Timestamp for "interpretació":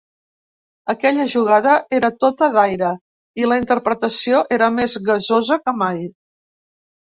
3.63-4.43